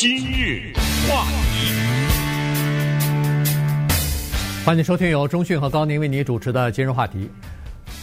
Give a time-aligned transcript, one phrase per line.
[0.00, 0.72] 今日
[1.06, 1.74] 话题，
[4.64, 7.28] 欢迎收听由中讯和高宁为你主持的今日话题。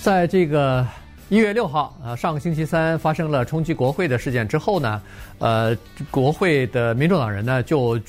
[0.04, 0.86] 在这个
[1.30, 5.02] 一月六号啊，上个星期三发生了冲击国会的事件之后呢，
[5.40, 5.76] 呃，
[6.12, 8.00] 国会的民主党人呢就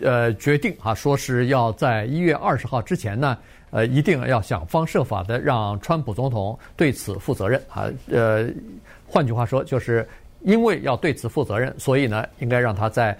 [0.00, 3.36] 呃决定啊，说是要在一月二十号之前呢，
[3.72, 7.90] 呃，一定要想方设法的让川普总统对此负责任啊。
[8.10, 8.48] 呃，
[9.06, 10.08] 换句话说就是。
[10.46, 13.16] 因为要对此负责任，所以呢，应该让他在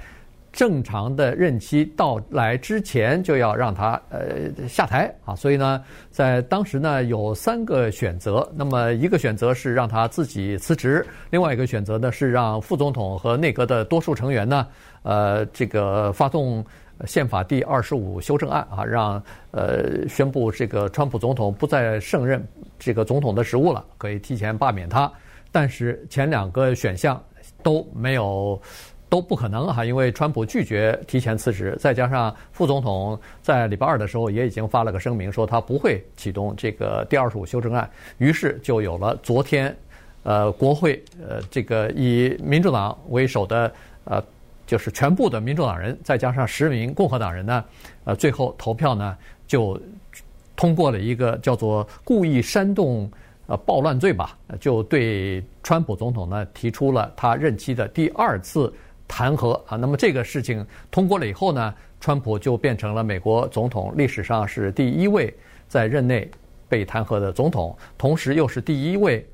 [0.55, 5.35] 正常的任期到来之前就要让他呃下台啊。
[5.35, 14.68] 所以呢，在当时呢有三个选择，那么一个选择是让他自己辞职，另外一个选择呢是让副总统和内阁的多数成员呢，
[15.03, 16.64] 呃，这个发动
[17.04, 22.40] 宪法第二十五修正案啊，让呃宣布这个川普总统不再胜任
[22.79, 25.12] 这个总统的职务了，可以提前罢免他。
[25.50, 27.21] 但是前两个选项
[27.62, 28.61] 都没有，
[29.08, 39.77] 都不可能哈，因为川普拒绝提前辞职，再加上副总统在礼拜二的时候也已经发了个声明，说他不会启动这个第二十五修正案，于是就有了昨天，
[40.25, 43.73] 呃，国会呃这个以民主党为首的
[44.05, 44.23] 呃，
[44.67, 47.64] 就是全部的民主党人，再加上十名共和党人呢，
[48.05, 49.81] 呃，最后投票呢就
[50.57, 53.11] 通过了一个叫做故意煽动。
[53.47, 58.73] 呃，暴乱罪吧，就对川普总统呢提出了他任期的第二次
[59.07, 59.77] 弹劾啊。
[59.77, 65.33] 那么这个事情通过了以后呢，川普就变成了美国总统历史上是第一位
[65.69, 66.31] 在任内
[66.69, 69.27] 被弹劾的总统，同时又是第一位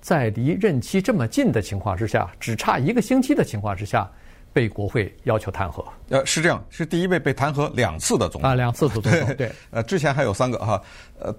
[0.00, 4.10] 在离任期这么近的情况之下，只差一个星期的情况之下，
[4.52, 5.84] 被国会要求弹劾。
[6.08, 10.82] 呃，是这样，是第一位被弹劾两次的总统啊，两次的总统对，对， 呃，之前还有三个哈，
[11.18, 11.34] 呃。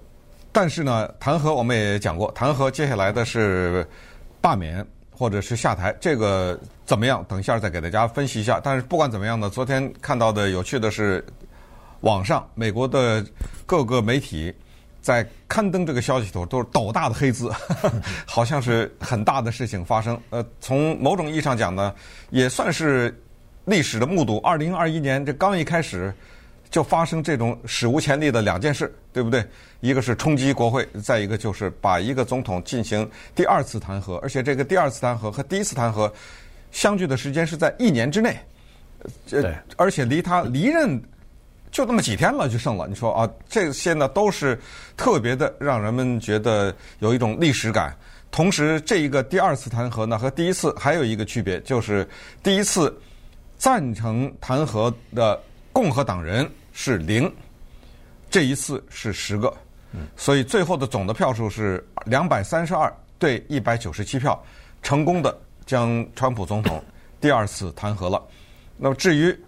[0.54, 3.88] 但是呢，弹劾我们也讲过，弹劾接下来的是
[4.38, 4.86] 罢免
[5.22, 7.24] 或者是下台，这个怎么样？
[7.28, 8.60] 等一下再给大家分析一下。
[8.60, 11.24] 但是不管怎么样呢，昨天看到的有趣的是，
[12.00, 13.24] 网上美国的
[13.64, 14.52] 各个媒体
[15.00, 17.52] 在刊登这个消息的时候都是斗大的黑字，
[18.26, 20.20] 好像是很大的事情发生。
[20.30, 21.94] 呃，从某种意义上讲呢，
[22.30, 23.16] 也算是
[23.64, 24.38] 历史的目睹。
[24.38, 26.12] 二零二一年这刚一开始。
[26.72, 29.46] 就发生这种史无前例的两件事，对不对？
[29.80, 36.10] 一个是冲击国会，再一个就是把一个总统进行第二次弹劾，而且这个第二次弹劾和第一次弹劾
[36.70, 38.40] 相距的时间是在一年之内，
[39.26, 40.98] 这，而且离他离任
[41.70, 42.88] 就那么几天了，就剩了。
[42.88, 44.58] 你说啊，这些呢都是
[44.96, 47.94] 特别的让人们觉得有一种历史感。
[48.30, 52.08] 同时，这一个第二次弹劾呢和第一次还有一个区别，就是
[52.42, 52.98] 第一次
[53.58, 55.38] 赞成弹劾的
[55.70, 56.50] 共和党人。
[56.72, 57.32] 是零，
[58.30, 59.52] 这一次是十个，
[60.16, 64.42] 所以最后的总的票数是两百三十二对一百九十七票，
[64.82, 66.82] 成功的将川普总统
[67.20, 68.22] 第二次弹劾了。
[68.76, 69.38] 那么至于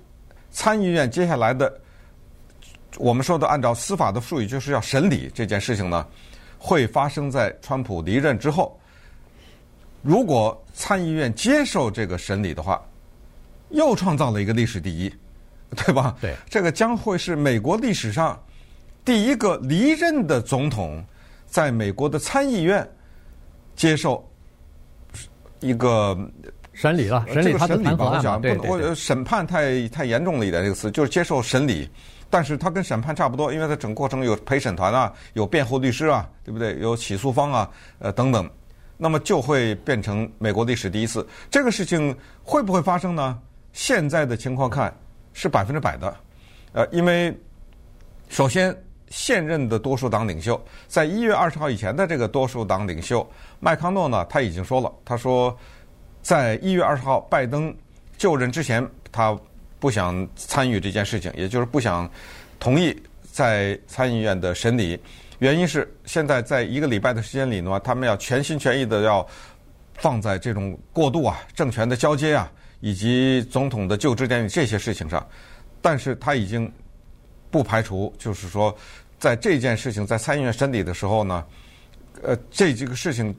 [0.50, 1.80] 参议院接下来的，
[2.98, 6.06] 我们说的按照司法的术语就是要审理这件事情呢，
[6.58, 8.78] 会发生在川普离任之后。
[10.02, 12.80] 如果参议院接受这个审理的话，
[13.70, 15.12] 又创造了一个历史第一。
[15.74, 16.16] 对吧？
[16.20, 18.40] 对，这个将会是美国历史上
[19.04, 21.04] 第一个离任的总统，
[21.46, 22.88] 在美国的参议院
[23.76, 24.26] 接受
[25.60, 26.16] 一个
[26.72, 28.40] 审理了，审理他的弹劾案。
[28.40, 31.88] 对对对，审判太太严重了一点，这个词就是接受审理，
[32.30, 36.78] 但是他跟审判差不多，因为他整个过程有陪审团啊，有辩护律师啊，对不对？
[36.80, 38.48] 有起诉方啊，呃等等，
[38.96, 41.26] 那么就会变成美国历史第一次。
[41.50, 43.38] 这个事情会不会发生呢？
[43.72, 44.94] 现在的情况看。
[45.34, 46.16] 是百分之百的，
[46.72, 47.36] 呃，因为
[48.30, 48.74] 首先
[49.08, 50.58] 现任的多数党领袖
[50.88, 53.28] 在一月二十号以前的这个多数党领袖
[53.60, 55.54] 麦康诺呢，他已经说了，他说
[56.22, 57.76] 在一月二十号拜登
[58.16, 59.38] 就任之前，他
[59.78, 62.10] 不想参与这件事情，也就是不想
[62.58, 62.96] 同意
[63.30, 64.98] 在参议院的审理。
[65.40, 69.26] 原因是现在在一个礼拜的时间里呢，他们要全心全意的要
[69.94, 72.50] 放在这种过渡啊、政权的交接啊。
[72.84, 75.26] 以及总统的就职典礼这些事情上，
[75.80, 76.70] 但是他已经
[77.50, 78.76] 不排除，就是说，
[79.18, 81.42] 在这件事情在参议院审理的时候呢，
[82.22, 83.34] 呃，这几个事情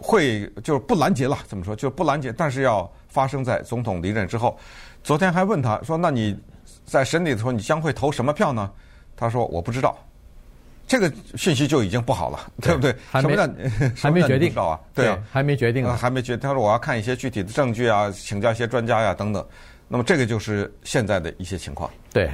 [0.00, 1.76] 会就是不拦截了，怎么说？
[1.76, 4.58] 就不拦截，但是要发生在总统离任之后。
[5.04, 6.34] 昨天还问他说：“那你
[6.86, 8.72] 在审理的时候，你将会投什么票呢？”
[9.14, 9.94] 他说：“我不知道。”
[10.86, 12.94] 这个讯息就已经不好了，对不对？
[13.10, 13.54] 还没什么
[13.96, 14.80] 还没决定到啊？
[14.94, 16.36] 对，对，还没决定啊，还没决。
[16.36, 19.44] 他说我要看一些具体的证据啊，请教一些专家呀、啊、等等。
[19.88, 21.90] 那么这个就是现在的一些情况。
[22.12, 22.30] 对，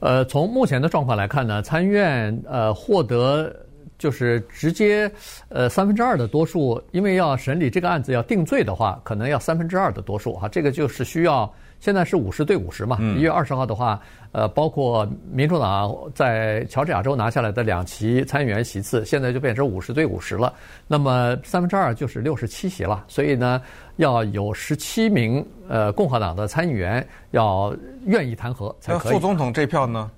[0.00, 3.54] 呃，从目前的状况来看呢，参议院呃获得
[3.98, 5.10] 就是直接
[5.48, 12.96] 呃三分之二的多数，因为要审理这个案子要定罪的话，可能要三分之二的多数啊，这个就是需要现在是五十对五十嘛。
[13.00, 14.00] 一、嗯、月二十号的话，
[14.32, 20.52] 呃，包括民主党在乔治亚州拿下来的两席参议员席次，现在就变成五十对五十了。
[20.86, 23.04] 那么三分之二就是六十七席了。
[23.08, 23.60] 所以呢，
[23.96, 27.74] 要有十七名呃共和党的参议员要
[28.06, 29.12] 愿意弹劾才可以。
[29.12, 30.10] 副总统这票呢？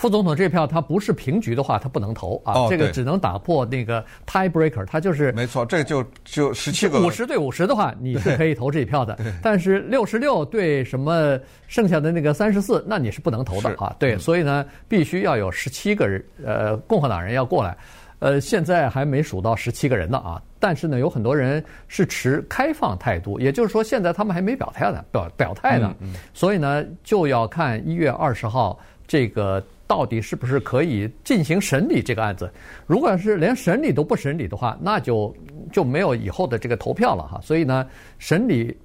[0.00, 2.66] 副总统这票他不是平局的话，他不能投啊。
[2.70, 9.18] 这个只能打破那个 tie breaker，他就是没错，这个就就十七个五十对五十的话，你是可以投这一票的。
[9.42, 11.38] 但是六十六对什么
[11.68, 13.94] 剩下的那个三十四，那你是不能投的啊。
[13.98, 17.76] 对，所以呢，必须要有十七个人，呃，共和党人要过来。
[18.20, 20.40] 呃，现在还没数到十七个人呢啊。
[20.58, 25.94] 但是呢，有很多人是持开放态度，也就是说，现在他们还没表态呢，表表态呢。
[26.32, 29.62] 所以呢，就要看一月二十号这个。
[29.90, 32.48] 到底是不是可以进行审理这个案子？
[32.86, 35.34] 如果是连审理都不审理的话，那就
[35.72, 37.40] 就没有以后的这个投票了哈。
[37.42, 37.84] 所以呢，
[38.16, 38.78] 审理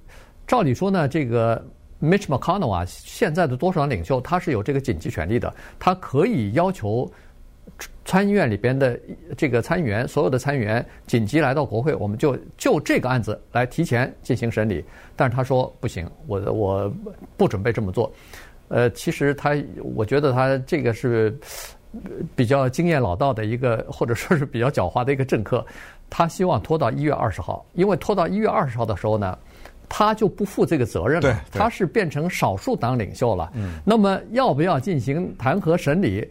[0.48, 1.64] 照理说呢，这个
[2.02, 7.08] Mitch McConnell 啊，现在的多数党领袖，他是有这个紧急权力的，他可以要求
[8.04, 8.98] 参议院里边的
[9.36, 14.84] 这个参议员，所有的参议员紧急来到国会，我们就就这个案子来提前进行审理。
[15.14, 16.92] 但是他说不行，我我
[17.36, 18.12] 不准备这么做。
[18.68, 19.56] 呃，其实他，
[19.94, 21.36] 我觉得他这个是
[22.34, 25.64] 比较经验老道的一个，或者说是比较狡猾的一个政客。
[26.08, 29.36] 他希望拖到一月二十号，因为拖到一月二十号的时候呢，
[29.88, 31.40] 他就不负这个责任了。
[31.50, 33.50] 他是变成少数党领袖了。
[33.54, 33.80] 嗯。
[33.84, 36.28] 那么要不要进行弹劾审理？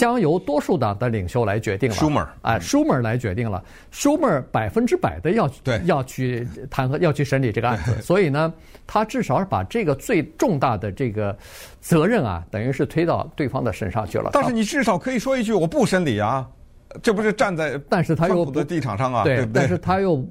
[0.00, 1.94] 将由多数党的领袖来决定了。
[1.94, 3.62] 舒默，哎，舒默来决定了。
[3.90, 5.50] 舒默百分之百的要
[5.84, 8.00] 要去弹劾，要去审理这个案子。
[8.00, 8.50] 所以呢，
[8.86, 11.36] 他至少是把这个最重大的这个
[11.82, 14.30] 责任啊，等于是推到对方的身上去了。
[14.32, 16.48] 但是你至少可以说一句：“我不审理啊！”
[17.02, 19.60] 这不是站在但是他又的立场上啊，对，对不对？
[19.60, 20.26] 但是他又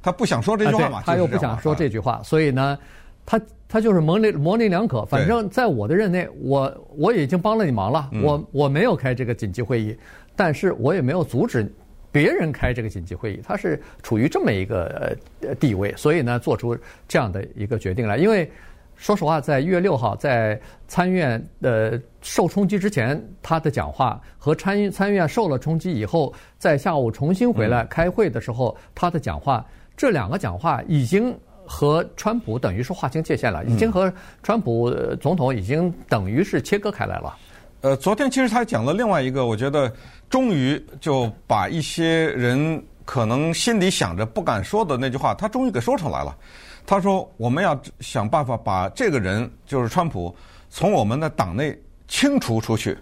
[0.00, 2.78] 他不想说这句话嘛，他又不想说这句话，所以呢。
[3.26, 3.38] 他
[3.72, 9.96] 他就是模棱模棱两可，反正在我的任内，我我已经帮了你忙了，我我没有开这个紧急会议，
[10.34, 11.72] 但是我也没有阻止
[12.10, 16.76] 别人开这个紧急会议，他是处于这么一个呃地位，所以呢，做出
[17.06, 18.16] 这样的一个决定来。
[18.16, 18.50] 因为
[18.96, 29.64] 说实话，在一月六号在参院呃受冲击之前，他的讲话和参参院受了冲击以后，在下午重新回来开会的时候，他的讲话，
[29.96, 31.32] 这两个讲话已经。
[31.72, 34.12] 和川普等于是划清界限了，已经和
[34.42, 34.90] 川普
[35.20, 37.38] 总统已经等于是切割开来了。
[37.82, 39.90] 呃，昨天其实他讲了另外一个，我觉得
[40.28, 46.36] 终于就把一些人可能心里想着不敢说的那句话，他终于给说出来了。
[46.84, 50.34] 他说：“我们要想办法把这个人，就是川普，
[50.70, 51.78] 从我们的党内
[52.08, 52.98] 清除出去。”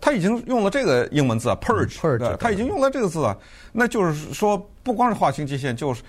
[0.00, 3.36] 他已经用了这个英文字啊，purge，他已经用了这个字啊，
[3.72, 6.02] 那就是说不光是划清界限，就是。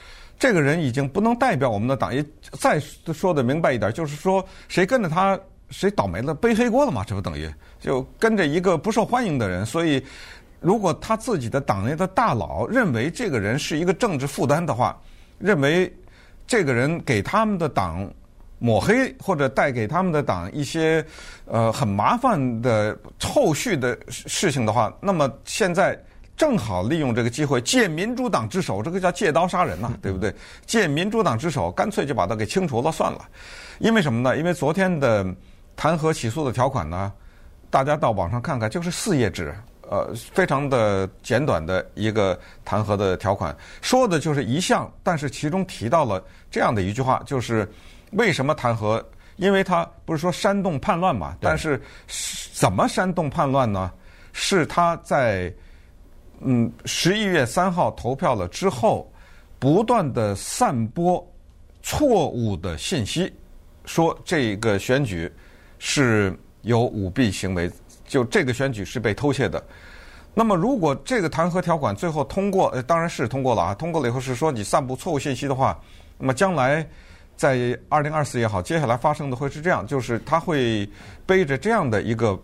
[0.43, 2.21] 这个人已经不能代表我们的党，也
[2.59, 2.77] 再
[3.13, 7.01] 说的明白一点，就是说谁跟着他，谁倒霉了，背黑锅了嘛？
[7.07, 7.49] 这不等于
[7.79, 9.65] 就跟着一个不受欢迎的人。
[9.65, 10.03] 所以，
[10.59, 14.99] 如果他自己的党内的大佬认为这个人是一个政治负担的话，
[15.39, 15.89] 认为
[16.45, 18.05] 这个人给他们的党
[18.59, 21.05] 抹黑，或者带给他们的党一些
[21.45, 25.97] 呃很麻烦的后续的事情的话，那么现在。
[26.35, 30.33] 正好利用这个机会借民主党之手，这个叫借刀杀人呐、啊，对不对？
[30.65, 33.23] 借民主党之手，干脆就把他给清除了算了。
[33.77, 34.35] 因为什么呢？
[34.35, 35.23] 因为昨天的
[35.75, 37.13] 弹劾起诉的条款呢，
[37.69, 39.53] 大家到网上看看，就是四页纸，
[39.87, 47.71] 呃，非常的简短的一个弹劾的条款，说的就是一项，但是其中提到了这样的一句话，就是
[48.13, 49.01] 为什么弹劾？
[49.35, 51.37] 因为他不是说煽动叛乱嘛？
[51.39, 51.79] 但是
[52.53, 53.91] 怎么煽动叛乱呢？
[54.33, 55.53] 是他在。
[56.45, 59.11] 嗯，十一月三号投票了之后，
[59.59, 61.25] 不断的散播
[61.81, 63.33] 错误的信息，
[63.85, 65.31] 说这个选举
[65.79, 67.71] 是有舞弊行为，
[68.05, 69.63] 就这个选举是被偷窃的。
[70.33, 75.79] 那么，如果这个弹劾条款最后通过，当然是通过了啊，通过了以后是说你散布错误信息的话，
[76.17, 76.85] 那么将来
[77.35, 80.89] 在二零二四也好，接下来发生的会是这样，就是他会
[81.25, 82.37] 背着这样的一个。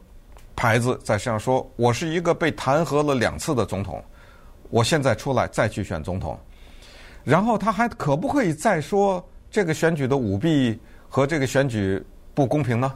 [0.59, 4.03] 牌子在身上说：“我是一个被弹劾了两次的总统，
[4.69, 6.37] 我现在出来再去选总统。”
[7.23, 12.93] 然后他还可不可以再说这个选举的舞弊和这个选举不公平呢？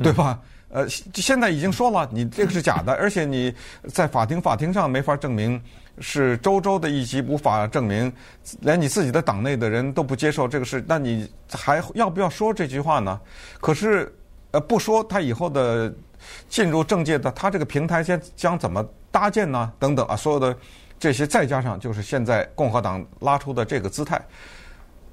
[0.00, 0.38] 对吧？
[0.68, 3.52] 呃，现在已经说了，你这个是假的，而且你
[3.88, 5.60] 在法庭法庭上没法证明，
[5.98, 8.12] 是周周的一级无法证明，
[8.60, 13.20] 连你自己的党内的人都不接受这个事，那你还要不要说这句话呢？
[13.60, 14.14] 可是，
[14.52, 15.92] 呃，不说他以后的。
[16.50, 19.72] 进入政界的他这个平台将将怎么搭建呢？
[19.78, 20.54] 等等啊，所有的
[20.98, 24.20] 这些再加上就是现在共和党拉出的这个姿态，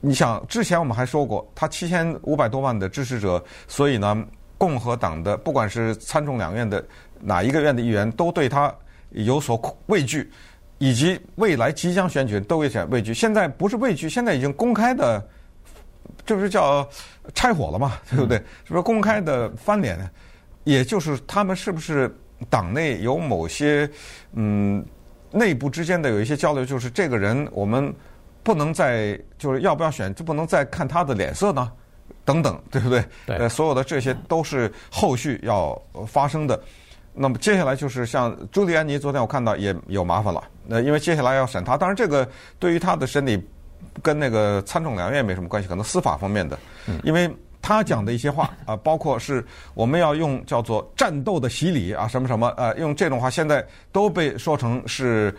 [0.02, 4.22] 你想，之前我们还说过，他七千五百多万的支持者，所以呢，
[4.58, 6.86] 共和党的不管是参众两院的
[7.22, 8.74] 哪一个院的议员，都对他
[9.12, 10.30] 有所畏惧，
[10.78, 13.14] 以及未来即将选举都有点畏惧。
[13.14, 15.26] 现在不是畏惧，现在已经公开的，
[16.28, 16.88] 就是叫
[17.34, 18.38] 拆伙了嘛，对不对？
[18.38, 19.98] 是不是公开的翻脸？
[20.66, 22.16] 也就是他们是不是
[22.48, 23.90] 党内有某些
[24.34, 24.86] 嗯
[25.32, 26.64] 内部之间的有一些交流？
[26.64, 27.92] 就是这个人我们。
[28.44, 31.70] 不能再就是要不要选，就不能再看他的脸色呢？
[32.24, 33.04] 等等，对不对？
[33.26, 33.36] 对。
[33.36, 36.58] 呃，所有的这些都是后续要发生的。
[37.14, 40.42] 那么接下来就是像朱利安尼，昨天我看到也有麻烦了。
[40.66, 42.26] 那因为接下来要审他，当然这个
[42.58, 43.46] 对于他的审理
[44.02, 46.58] 跟那个参众两院没什么关系，可能司法方面的。
[46.88, 47.00] 嗯。
[47.04, 47.30] 因为
[47.62, 55.36] 他讲的一些话啊，包括是我们要用叫做战斗的洗礼啊，什么什么呃，用这种话，现在都被说成是。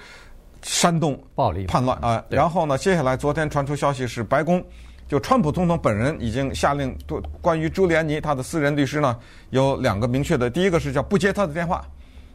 [0.63, 2.23] 煽动暴力叛乱啊！
[2.29, 4.63] 然后呢，接下来昨天传出消息是，白宫
[5.07, 9.17] 就川普总统本人已经下令，对关于朱利安尼他的私人律师呢，
[9.51, 11.87] 有两个明确的，第一个是叫不接他的电话，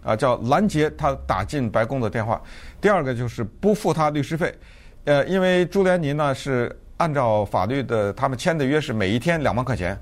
[0.05, 2.41] 啊，叫拦截他打进白宫的电话；
[2.79, 4.57] 第二个就是不付他律师费。
[5.05, 9.98] 呃，因为朱利安尼呢是按照法律的，他们签的约是每一天两万块钱。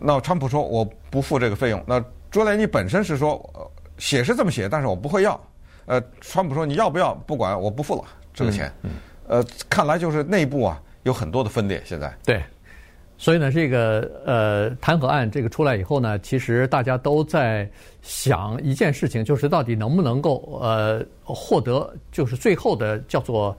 [0.00, 1.82] 那川普说我不付这个费用。
[1.86, 5.40] 那朱利安尼本身是说写是这么写，但是我不会要。
[5.86, 7.14] 呃，川普说你要不要？
[7.14, 8.72] 不管，我不付了这个钱。
[8.82, 8.90] 嗯。
[9.28, 11.82] 呃，看来就是内部啊有很多的分裂。
[11.84, 12.42] 现在对，
[13.16, 17.68] 所以呢，这个呃弹劾案这个出来以后呢，其实大家都在
[18.02, 23.56] 想一件事情，就是到底能不能够呃获得就是最后的叫做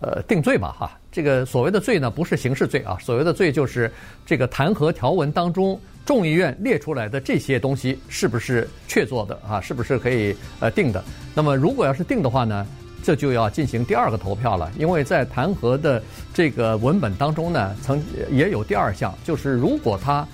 [0.00, 0.98] 呃定罪嘛哈。
[1.10, 3.90] 这个所谓的罪呢，不是刑事罪啊，所谓的罪就是
[4.24, 5.78] 这个弹劾条文当中。
[6.04, 9.60] 众议院列出来的这些东西是不是确凿的啊？
[9.60, 11.02] 是不是可以呃定的？
[11.32, 12.66] 那么如果要是定的话呢，
[13.04, 14.68] 这就要进行第二个投票了。
[14.76, 16.02] 因为在弹劾的
[16.34, 20.26] 这个文本当中呢，曾也有第二项，就是如果他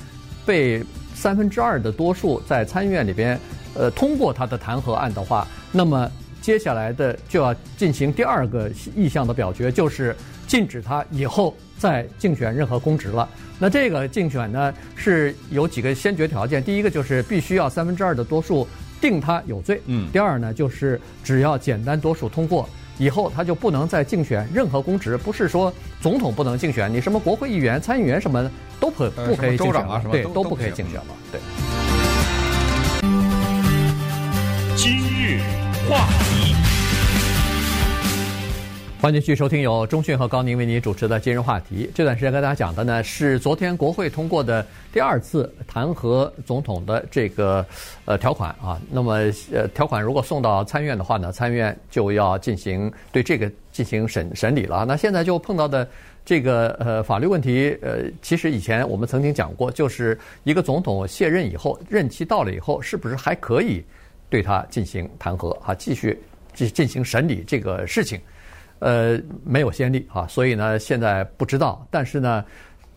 [0.46, 0.82] 被
[1.14, 3.38] 三分之二的多数在参议院里边
[3.74, 6.10] 呃通过他的弹劾案的话，那么
[6.40, 10.14] 接下来的就要进行第二个意向的表决，就是
[10.46, 13.28] 禁止他以后再竞选任何公职了。
[13.58, 18.66] 那这个竞选呢，是有几个先决条件，第一个就是必须要三分之二的多数
[19.00, 22.68] 定他有罪，嗯，第二呢就是只要简单多数通过
[22.98, 31.40] 以后，他就不能再竞选任何公职，不是说总统不能竞选，你什么国会议员、参议员什么都不不可以竞选了，对，都不可以竞选了，对。
[34.76, 35.40] 今日
[35.88, 36.54] 话题。
[39.00, 41.88] 欢迎继续收听由中讯和高宁为您主持的今日话题。
[41.94, 47.64] 这段时间跟大家讲的呢是昨天国会通过的第二次弹劾总统的这个
[48.04, 48.78] 呃条款啊。
[48.90, 49.14] 那么
[49.52, 54.84] 呃条款如果送到参院的话呢，参院就要进行对这个进行审审理了。
[54.84, 55.88] 那现在就碰到的
[56.24, 63.82] 这个呃法律问题，呃，其实以前我们曾经讲过，就是一个总统卸任以后，任期到了以后，是不是还可以
[64.28, 65.74] 对他进行弹劾啊？
[65.74, 66.18] 继续
[66.54, 68.20] 进进行审理这个事情。
[68.80, 71.84] 呃，没有先例啊，所以呢，现在不知道。
[71.90, 72.44] 但是呢，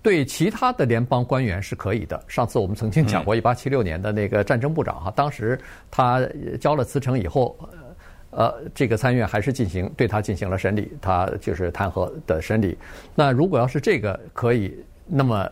[0.04, 2.24] 对其他的联邦官员是可以的。
[2.28, 5.60] 上次我们曾经讲过，一八七六年的那个战争部长哈，当时
[5.90, 6.22] 他
[6.60, 7.58] 交了辞呈以后，
[8.30, 12.78] 呃，这个参院还是进行对他进行了审理，他就是弹劾的审理。
[13.16, 14.72] 那如果要是这个可以，
[15.08, 15.50] 那么。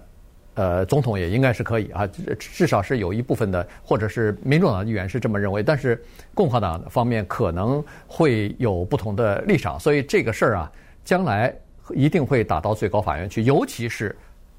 [0.59, 2.05] 呃，总统也应该是可以啊，
[2.37, 10.69] 至少是有一部分的，或者是民主党议员是这么认为，但是共和党方面可能会有不同的立场，所以这个事儿啊，
[11.05, 11.55] 将来
[11.91, 14.13] 一定会打到最高法院去，尤其是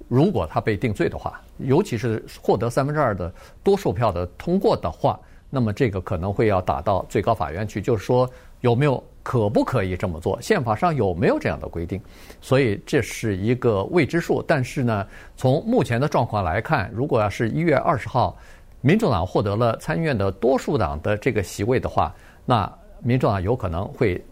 [0.08, 3.30] 如果他被定罪的话，尤其是获得三分之二的
[3.62, 8.26] 多数票的通过的话，那么这个可能会要打到最高法院去，就是说
[8.62, 9.04] 有没有。
[9.22, 10.40] 可不可以这么做？
[10.40, 12.00] 宪法上有没有这样的规定？
[12.40, 14.42] 所以这是一个未知数。
[14.42, 18.36] 但是呢，从目前的状况来看，如果要是一月二十号，
[18.80, 22.14] 民主党获得了参议院的多数党的这个席位的话，
[22.46, 22.70] 那
[23.02, 24.22] 民主党有可能会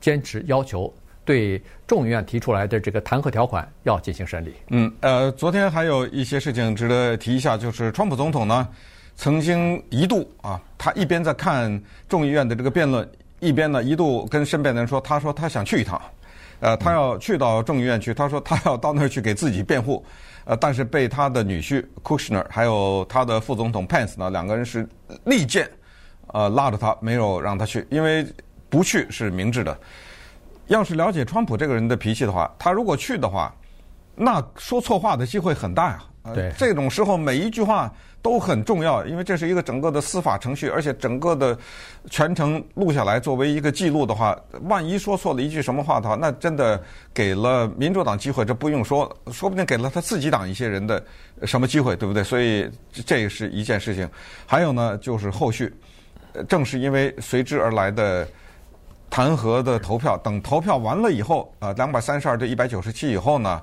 [0.00, 0.92] 坚持要求
[1.24, 4.54] 对众议院提出来的这个弹劾条款要进行审理。
[4.68, 8.68] 嗯，呃，昨天还有一些事情值得提一下，就是川普总统呢，
[9.14, 13.08] 曾经一度啊，他一边在看众议院的这个辩论。
[13.40, 16.00] 一边呢，一度跟身边的人说，他说他想去一趟，
[16.60, 20.04] 呃，他要去到众议院去，他说他要到那儿去给自己辩护，
[20.44, 24.88] 呃，但是被他的女婿 Kushner 还有他的副总统 Pence 呢，两个人是
[25.24, 25.70] 利剑，
[26.28, 28.26] 呃，拉着他没有让他去，因为
[28.68, 29.76] 不去是明智的。
[30.68, 33.54] 要是了解川普这个人的脾气的话，他如果去的话，
[34.14, 36.52] 那说错话的机会很大呀，呃对。
[36.56, 37.92] 这种时候每一句话
[38.26, 41.56] 都很重要，因为这是一个整个的司法程序，而且整个的
[42.10, 46.82] 全程录下来作为一个记录的话，万一说错了一句什么话的话，那真的
[47.14, 51.00] 给了民主党机会，这不用说，说不定给了他自己党一些人的
[51.44, 52.24] 什么机会，对不对？
[52.24, 54.10] 所以这是一件事情。
[54.44, 55.72] 还有呢，就是后续，
[56.48, 58.26] 正是因为随之而来的。
[59.08, 63.62] 弹劾的投票，等投票完了以后，呃，两百三十二对一百九十七以后呢，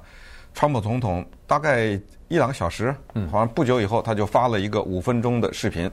[0.53, 5.89] 川普总统大概一两个小时，嗯，好像不久以后，他就发了一个五分钟的视频，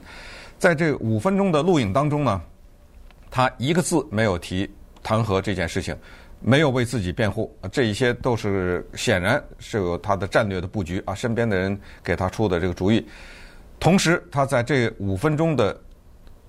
[0.59, 2.40] 在这五分钟的录影当中呢，
[3.31, 4.71] 他一个字没有提
[5.02, 5.97] 弹劾这件事情，
[6.40, 13.07] 没有为自己辩护，这一些都是显然是有他的战略的布局啊，身边的人给他出的这个主意，
[13.79, 15.79] 同时他在这五分钟的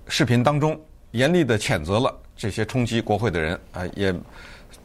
[0.06, 0.78] 视频当中
[1.12, 2.14] 严厉的谴责了。
[2.34, 4.12] 这些冲击国会的人啊，也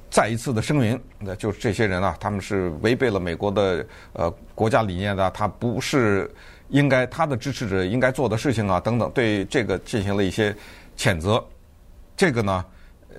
[0.09, 6.29] 再一次的声明，那就是这些人啊，他们是违背了美国的呃国家理念的，他不是
[6.69, 10.55] 应该他的支持者应该做的事情啊，等等，对这个进行了一些
[10.97, 11.43] 谴责。
[12.15, 12.65] 这个呢，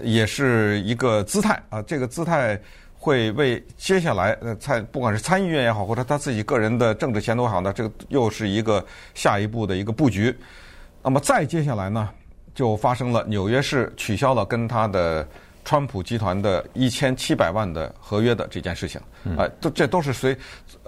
[0.00, 2.61] 也是一个姿态啊，这个姿态
[2.99, 10.37] 会为接下来呃参不管是参议院也好，或者他自己个人的政治前途好呢，这个又是一个下一步的一个布局。
[11.02, 12.09] 那么再接下来呢？
[12.54, 15.26] 就发生了，纽约市取消了跟他的
[15.68, 18.98] 川普集团的一千七百万的合约的这件事情，
[19.37, 20.34] 啊，都这都是随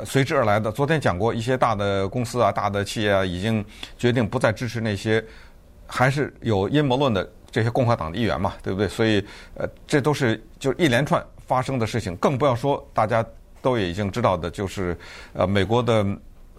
[0.07, 0.73] 随之而来的。
[0.73, 3.63] 昨天讲过，一些大的公司啊、大的企业啊，已经
[3.99, 5.23] 决定不再支持那些
[5.87, 8.89] 还是有阴谋论的这些共和党的议员嘛，对不对？
[8.89, 9.23] 所以，
[9.53, 13.23] 呃，这都是就一连串发生的事情，更不要说大家
[13.61, 14.97] 都已经知道的，就是
[15.35, 16.07] 呃，美国的。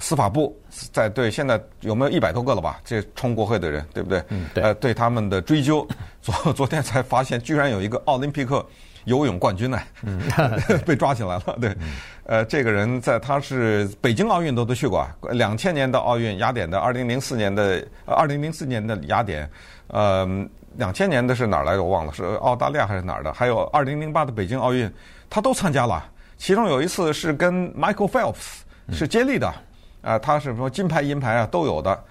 [0.01, 0.59] 司法部
[0.91, 2.81] 在对现在有没有一百多个了吧？
[2.83, 4.21] 这冲国会的人，对不对？
[4.29, 4.63] 嗯，对。
[4.63, 5.87] 呃，对他们的追究，
[6.21, 8.65] 昨昨天才发现，居然有一个奥林匹克
[9.05, 10.19] 游泳冠军呢，嗯、
[10.85, 11.57] 被抓起来了。
[11.61, 11.75] 对，
[12.25, 19.47] 呃，这个人在他是北京奥运都都去过啊，两千年的奥运雅典的，二零零四年的，二零零四年的雅典，
[19.87, 20.27] 呃，
[20.77, 23.31] 两千年的是哪儿来的我忘了，是澳大利亚还是哪儿的？
[23.31, 24.91] 还有二零零八的北京奥运，
[25.29, 26.03] 他都参加了，
[26.37, 29.47] 其中有一次是跟 Michael Phelps 是接力的。
[29.47, 29.61] 嗯
[30.01, 32.03] 啊，他是说金牌银牌啊都有的，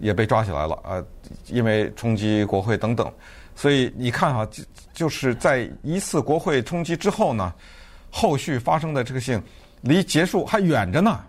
[0.00, 1.02] 也被抓起来了啊，
[1.46, 3.10] 因为冲击国会等等，
[3.54, 7.52] 所以你看哈，就就是在一次国会冲击之后呢，
[8.10, 9.42] 后续发生的这个事情
[9.82, 11.20] 离结束还远着呢，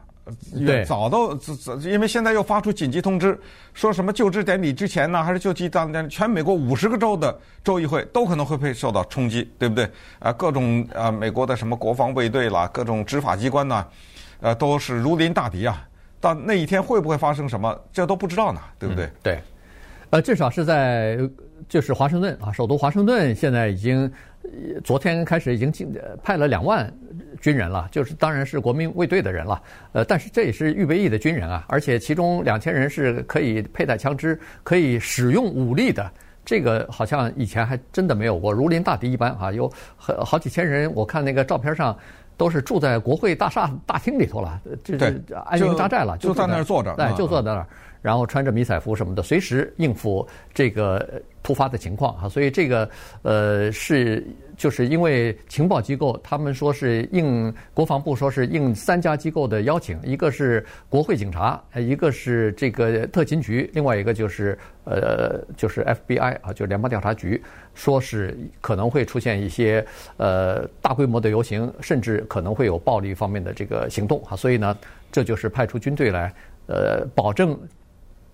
[0.56, 3.40] 远早都早，因为现在又发出紧急通知，
[3.74, 9.90] 说什么就职典礼之前呢，还是就职当天，全美国五十个州的州议会都可能会被受到冲击，对不对？
[10.18, 13.86] 啊，各种啊，美国的什么国防卫队啦，各种执法机关呐，
[14.42, 15.86] 呃，都是如临大敌啊。
[16.22, 19.10] 到那一天会不会发生什么，这都不知道呢，对不对？
[19.24, 19.40] 对，
[20.10, 21.18] 呃，至少是在
[21.68, 24.12] 就是华盛顿啊，首都华盛顿现在已经
[24.84, 26.92] 昨天开始已经进派了两万
[27.40, 29.62] 军人了，就是当然是国民卫队的人了，
[29.94, 36.12] 呃，但是这也是预备役的军人啊，而且其中两千人是可以佩戴枪支、可以使用武力的，
[36.44, 41.98] 这个好像以前还真的没有过，如临大敌一般啊，有好好几千人，我看那个照片上。
[42.40, 47.68] 都是住在国会大厦大厅里头了，这这安营扎寨了，就在那儿坐着，对，就坐在那儿，
[48.02, 52.30] 然后穿着迷彩服什么的，随时应付这个突发的情况哈。
[52.30, 52.90] 所以这个
[53.22, 54.26] 呃是
[54.58, 67.42] 就是因为情报机构他们说是应国防部说是应三家机构的邀请，一个是国会警察，一个是这个特勤局，另外一个就是呃就是 FBI 啊，就是联邦调查局。
[67.76, 69.86] 说是可能会出现一些
[70.18, 74.78] 呃大规模的游行，甚至可能会有暴力方面的这个行动啊，所以呢，
[75.14, 76.34] 这就是派出军队来，
[76.68, 77.58] 呃，保证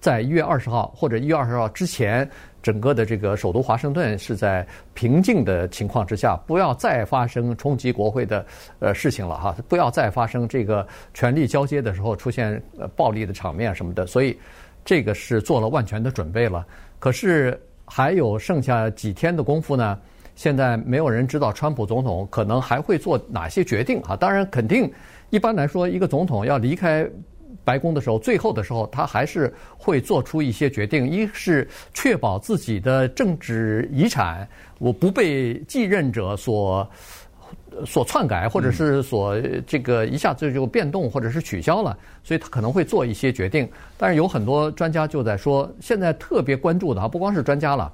[0.06, 2.30] 在一月二十号或者一月二十号之前，
[2.62, 4.64] 整个的这个首都华盛顿是在
[4.94, 8.46] 平静的情况之下，不要再发生冲击国会的
[8.78, 14.38] 呃事情了哈，不要再发生这个权力交接的时候出现呃暴力的场面什么的，所以
[14.86, 16.64] 这个是做了万全的准备了，
[17.00, 17.60] 可是。
[17.88, 20.00] 还有剩下几天的功夫呢？
[20.34, 24.16] 现在没有人知道川普总统可能还会做哪些决定啊？
[24.16, 24.92] 当然，肯定
[25.30, 27.08] 一般来说，一个总统要离开
[27.66, 31.10] 白宫的时候，最后的时候，他还是会做出一些决定。
[31.10, 34.48] 一是确保自己的政治遗产
[34.80, 36.88] 我不被继任者所。
[37.86, 43.70] 所篡改，或者是所这个一下子就变动，或者是取消了，所以他可能会做一些决定。
[43.98, 47.92] 但是有很多专家就在说，现在特别关注的啊，不光是专家了，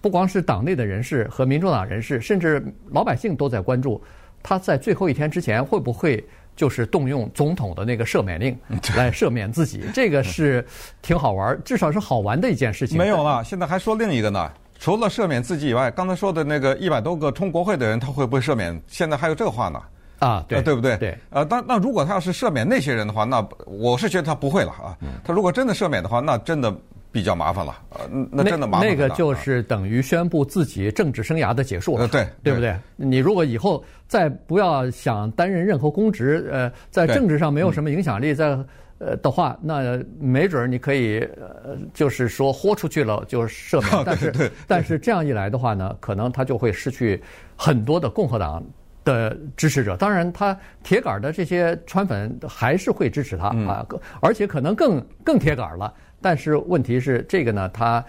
[0.00, 4.02] 不光是党内的人士和民主党人士，甚至老百姓都在关注，
[4.42, 6.24] 他在最后一天之前会不会
[6.58, 8.58] 就是动用总统的那个赦免令
[8.96, 9.84] 来赦免自己？
[9.94, 10.66] 这个是
[11.00, 12.98] 挺好玩，至少是好玩的一件事情。
[12.98, 14.50] 没有了，现在还说另一个呢。
[14.80, 18.82] 除了赦免自己以外，刚才说的那个一百多个冲国会的人，他会不会赦免？
[18.88, 19.80] 现在还有这个话呢？
[20.18, 20.96] 啊，对，对不对？
[20.96, 21.16] 对。
[21.30, 24.98] 呃，但那如果他要是赦免那些人的话，那我是觉得他不会了啊。
[25.24, 26.76] 他如果真的赦免的话，那真的。
[27.10, 28.88] 比较麻烦了，呃，那真的麻烦。
[28.88, 32.76] 那个就是等于宣布自己政治生涯的结束了，呃、对，对不对？
[32.96, 38.58] 你如果以后再不要想担任任何公职，呃，在政治上没有什么影响力，在
[38.98, 41.20] 呃的话，那没准你可以
[41.64, 44.04] 呃，就是说豁出去了就赦免。
[44.04, 47.22] 但是，但是这样一来的话呢，可能他就会失去
[47.56, 48.62] 很多的共和党
[49.04, 49.96] 的支持者。
[49.96, 53.86] 当然，他铁杆的这些川粉还是会支持他啊，
[54.20, 55.94] 而且可能更更铁杆了。
[56.20, 58.04] 但是问题是，这个呢，他，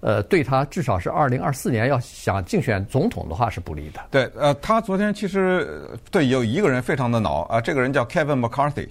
[0.00, 4.00] 呃，对他至少是二零二四年要想竞选总统的话是不利的。
[4.10, 8.88] 对，呃，他昨天其实对有一个人非常的恼啊，这个人叫 Kevin McCarthy，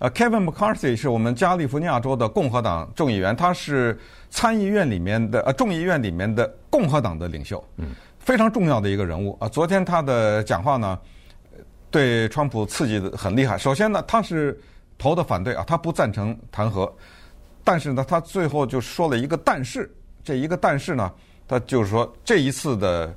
[0.00, 9.48] 呃，Kevin McCarthy 是我们加利福尼亚州的共和党众议员，他是参议院里面的呃众议院里面的共和党的领袖，嗯，非常重要的一个人物啊。
[9.48, 10.98] 昨天他的讲话呢，
[11.90, 13.56] 对川普刺激的很厉害。
[13.56, 14.60] 首先呢，他是
[14.98, 16.90] 投的反对啊，他不赞成弹劾。
[17.62, 19.90] 但是呢，他最后就说了一个但是，
[20.24, 21.12] 这一个但是呢，
[21.46, 23.14] 他就是说这一次的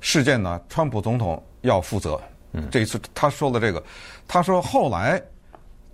[0.00, 2.20] 事件呢，川普总统要负责。
[2.52, 3.82] 嗯，这一次他说了这个，
[4.28, 5.20] 他说后来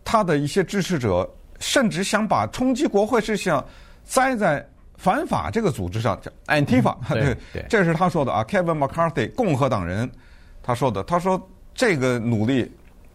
[0.05, 1.29] 他的一些支持者
[1.61, 3.65] 甚至想把冲击国会是想
[4.05, 7.21] 栽在反法这个组织上，叫 Antifa，嗯。
[7.21, 10.11] 对，对，这是他说的啊，Kevin McCarthy，共和党人，
[10.63, 11.03] 他说的。
[11.05, 11.41] 他说
[11.75, 12.71] 这个努力，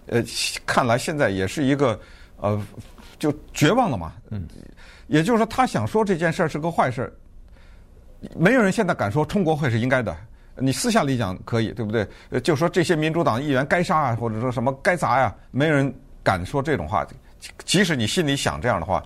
[0.07, 0.23] 呃，
[0.65, 1.99] 看来现在也是一个
[2.37, 2.61] 呃。
[3.17, 4.13] 就绝望了嘛？
[4.31, 4.47] 嗯，
[5.07, 7.13] 也就是说，他想说这件事儿是个坏事儿，
[8.35, 10.15] 没有人现在敢说冲国会是应该的。
[10.55, 12.07] 你私下里讲可以，对不对？
[12.41, 17.05] 就说这些民主党议员该杀啊，或者说什么该砸呀，没有人敢说这种话。
[17.65, 19.03] 即使你心里想这样的话。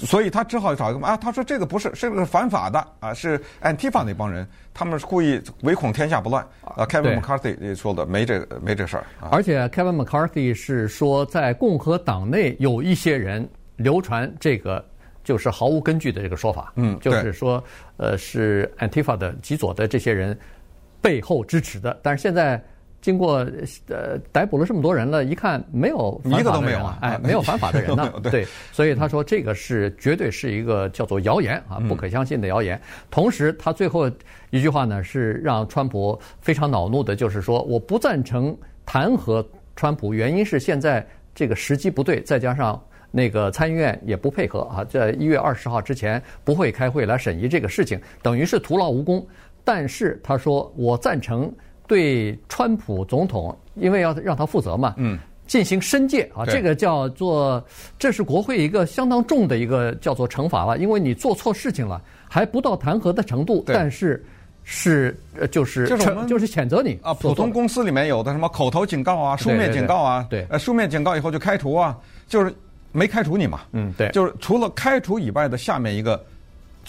[0.00, 6.44] 所以他只好找一个啊，他说这个不是，是个反法的啊，是 Antifa 那帮人，他们是故意唯恐天下不乱。
[6.64, 9.04] 啊，Kevin McCarthy 也说的没这个没这事儿。
[9.30, 14.84] 而且 Kevin McCarthy 是说，在共和党内有一些人流传这个
[15.22, 16.72] 就是毫无根据的这个说法。
[16.76, 17.62] 嗯，就是说，
[17.96, 20.38] 呃，是 Antifa 的极左的这些人
[21.00, 22.62] 背后支持的，但是现在。
[23.00, 23.38] 经过
[23.88, 28.12] 呃逮捕了这么多人了，一看没有一个都没有啊，哎，没有反法的人呢。
[28.22, 32.78] 对，对，所以他说这个是绝对是一个叫做谣言啊，不可相信的谣言。
[33.10, 34.10] 同时，他最后
[34.50, 39.42] 一句话呢是让川普非常恼怒的，就是说我不赞成弹劾
[39.74, 42.78] 川普，原因是现在这个时机不对，再加上
[43.10, 49.26] 那个参议院也不配合啊，在一月二十号之前不会开会来审议这个事情，等于是徒劳无功。
[49.64, 51.50] 但是他说我赞成。
[51.90, 57.60] 对川普总统，因为要让他负责嘛，嗯，进行申诫啊，这个叫做，
[57.98, 64.24] 这是国会一个相当重的一个叫做惩罚了，因为你做错事情了，还不到弹劾的程度，但是
[64.62, 71.98] 是呃就是就是就是谴责你啊，普通公司里面有的什么口头警告啊，书面警告啊，对，呃，书面警告以后就开除啊，
[72.28, 72.54] 就是
[72.92, 76.24] 没开除你嘛，嗯，对，就是除了开除以外的下面一个。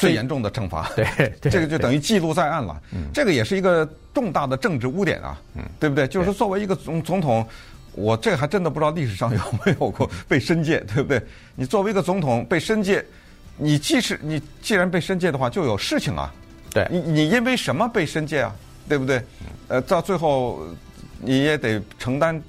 [0.02, 2.82] 最严重的惩罚， 对，这个就等于记录在案了。
[3.14, 5.40] 这个也是一个重大的政治污点啊，
[5.80, 6.08] 对不对？
[6.08, 7.48] 就是说，作为一个总总统，
[7.94, 11.22] 我这还真的不知道历史上有没有过被申诫，对不对？
[11.56, 13.06] 你作为一个总统被申诫，
[13.58, 16.34] 你既是你既然被申诫的话，就有事情啊。
[16.74, 18.56] 对，你你因为什么被申诫啊？
[18.90, 19.22] 对不对？
[19.68, 20.66] 呃，到最后
[21.20, 22.42] 你也得承担。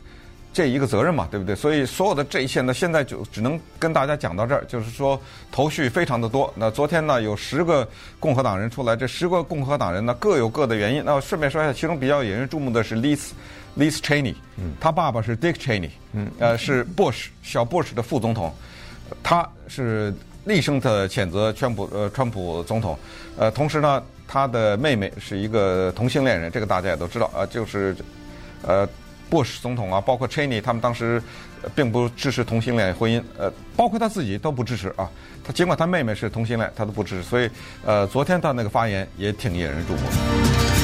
[0.52, 1.54] 这一个责任嘛，对不对？
[1.54, 5.18] 所以所有的这一切呢，现在就只能跟大家讲到这儿，就是说
[5.50, 6.52] 头绪非常的多。
[6.54, 7.88] 那昨天呢，有十个
[8.20, 11.02] 共和党人出来，这十个共和党人呢各有各的原因。
[11.02, 13.30] 那我顺便说一下，其中比较引人注目的是 Liz
[13.78, 18.52] Liz Cheney，嗯，他爸爸是 Dick Cheney，嗯，呃，是 Bush 小 Bush 的副总统，
[19.22, 22.98] 他是厉声的谴责川普呃川普总统，
[23.38, 27.96] 呃，同时呢，他的妹妹是一个同性恋人，这个大家也都知道啊，就是
[28.66, 28.86] 呃。
[29.32, 31.22] 布什总统啊，包括 Cheney，他们当时
[31.74, 35.08] 并不支持同性恋婚姻，呃，包括他自己都不支持啊。
[35.42, 37.22] 他尽管他妹妹是同性恋，他都不支持。
[37.22, 37.48] 所以，
[37.82, 40.81] 呃，昨天他那个发言也挺引人注目。